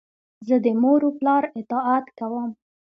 زه 0.47 0.55
د 0.65 0.67
مور 0.81 1.01
و 1.07 1.11
پلار 1.19 1.43
اطاعت 1.59 2.05
کوم. 2.19 2.49